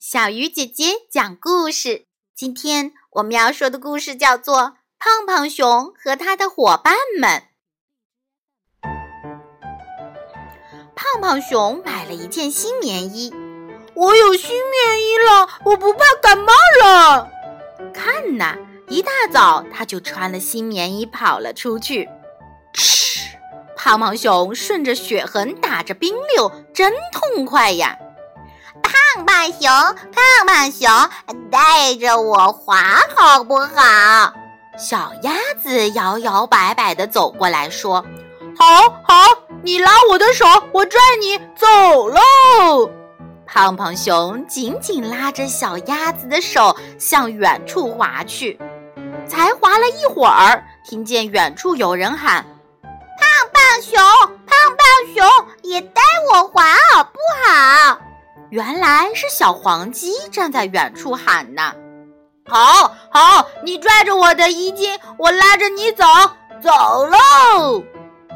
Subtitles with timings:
[0.00, 2.06] 小鱼姐姐讲故事。
[2.32, 4.56] 今天我们要说的故事叫做
[4.96, 7.42] 《胖胖熊和他的伙伴们》。
[10.94, 13.34] 胖胖熊买了一件新棉衣，
[13.94, 16.52] 我有新棉衣了，我不怕感冒
[16.84, 17.28] 了。
[17.92, 22.08] 看呐，一大早他就穿了新棉衣跑了出去。
[22.72, 23.36] 嗤，
[23.74, 27.98] 胖胖熊顺着雪痕打着冰溜，真痛快呀！
[29.18, 29.68] 胖胖熊，
[30.12, 30.88] 胖胖熊，
[31.50, 34.32] 带着我滑好不好？
[34.78, 38.04] 小鸭子摇摇摆摆地走过来说
[38.56, 39.26] ：“好好，
[39.64, 42.88] 你拉我的手，我拽你走喽。”
[43.44, 48.56] 胖胖熊紧紧拉着小鸭子的手向远处滑去。
[49.26, 52.46] 才滑了一会儿，听见远处有人喊
[52.82, 54.00] ：“胖胖熊，
[54.46, 57.98] 胖胖熊，也带我滑好不好？”
[58.50, 61.74] 原来是小黄鸡站在远处喊呢。
[62.48, 66.04] 好好，你拽着我的衣襟，我拉着你走，
[66.62, 66.70] 走
[67.04, 67.82] 喽！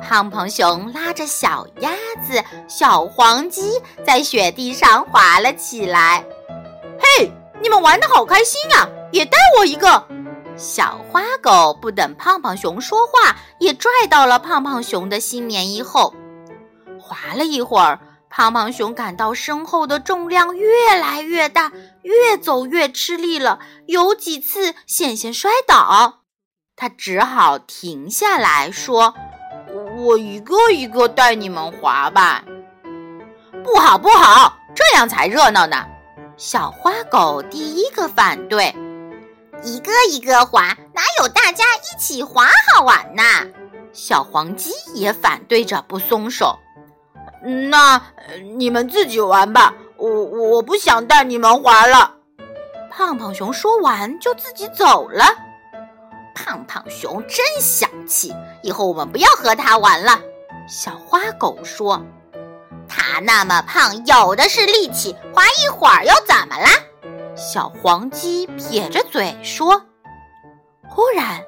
[0.02, 6.22] 胖胖熊拉着小鸭子、小黄鸡在雪地上滑了起来。
[6.98, 7.32] 嘿，
[7.62, 8.86] 你们玩的好开心呀！
[9.12, 10.06] 也带我一个。
[10.58, 16.12] 小花狗不等胖胖熊说话，也拽到了胖胖熊的新棉衣后，
[17.00, 17.98] 滑了一会儿。
[18.34, 26.22] 胖胖熊感到身后的重量越来越大，越走越吃力了，有几次险些摔倒。
[26.74, 29.12] 他只好停下来说
[30.00, 32.42] ：“我一个一个带你们滑吧。
[33.62, 35.84] ”“不好，不好，这样才热闹呢。”
[36.38, 38.74] 小花狗第一个反对
[39.62, 43.22] ：“一个一个滑，哪有大家一起滑好玩呢？”
[43.92, 46.58] 小黄鸡也反对着不松手。
[47.42, 48.00] 那
[48.56, 52.14] 你们自己玩吧，我我不想带你们玩了。
[52.90, 55.24] 胖胖熊说完就自己走了。
[56.34, 60.20] 胖胖熊真小气，以后我们不要和他玩了。
[60.68, 62.00] 小花狗说
[62.88, 66.68] ：“他那么胖，有的是力气，滑一会儿又怎么啦？”
[67.34, 69.82] 小黄鸡撇着嘴说。
[70.88, 71.42] 忽然，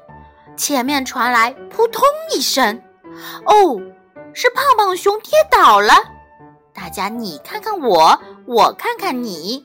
[0.56, 2.02] 前面传来扑通
[2.34, 2.82] 一声，
[3.44, 3.80] 哦。
[4.34, 5.94] 是胖胖熊跌倒了，
[6.74, 9.64] 大家你看看我，我看看你，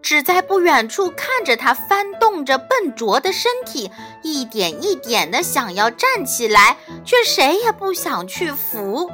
[0.00, 3.90] 只在不远处看着他翻动着笨拙的身体，
[4.22, 9.10] 一点一点的想要站起来，却谁也不想去扶。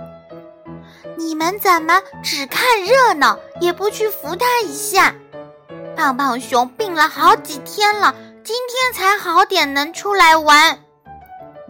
[1.17, 5.15] 你们怎么只看热闹，也不去扶他一下？
[5.97, 8.15] 胖胖熊病了好几天了，
[8.45, 10.82] 今天才好点，能出来玩。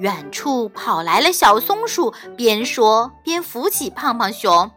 [0.02, 4.68] 远处跑来了小松鼠，边说边扶起胖胖熊。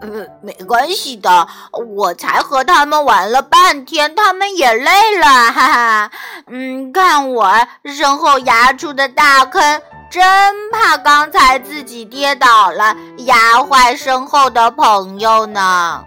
[0.00, 1.48] 呃，没关系的，
[1.96, 6.10] 我才和他们玩了半天，他们也累了， 哈哈。
[6.46, 7.52] 嗯，看我
[7.84, 16.04] 身后压出的大坑，真怕刚才自己跌倒了，压坏身后的朋友呢。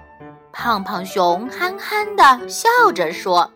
[0.54, 3.52] 胖胖熊憨憨的笑着说：“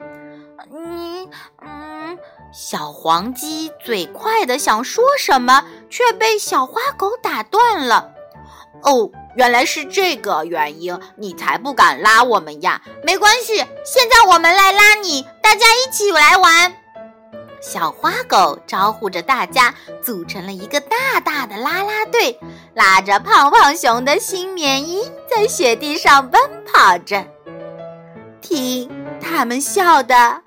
[0.69, 1.29] 你，
[1.61, 1.86] 嗯。”
[2.51, 8.11] 小黄鸡嘴快的想说什么，却被小花狗打断了。
[8.83, 12.81] 哦，原来是这个原因，你才不敢拉我们呀！
[13.03, 16.73] 没关系，现在我们来拉你，大家一起来玩。
[17.59, 22.39] 小花狗招呼着大家，组成了一个大大的啦啦队，
[22.75, 27.25] 拉着胖胖熊的新棉衣，在雪地上奔跑着。
[28.41, 30.46] 听他们笑的。